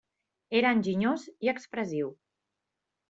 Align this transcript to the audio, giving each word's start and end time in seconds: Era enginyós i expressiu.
Era 0.59 0.71
enginyós 0.77 1.25
i 1.49 1.53
expressiu. 1.53 2.11